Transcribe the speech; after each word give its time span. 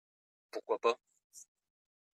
Pourquoi 0.49 0.79
pas? 0.79 0.99